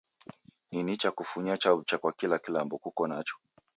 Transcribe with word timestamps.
Ni 0.71 0.83
nicha 0.83 1.11
kufunya 1.11 1.57
chaw'ucha 1.61 1.95
kwa 2.01 2.11
kila 2.17 2.37
kilambo 2.43 2.75
kuko 2.83 3.01
nacho. 3.07 3.35